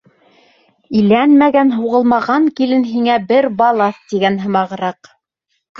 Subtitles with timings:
[1.01, 5.17] «Иләнмәгән-һуғылмаған, килен, һиңә бер балаҫ» тигән һымағыраҡ.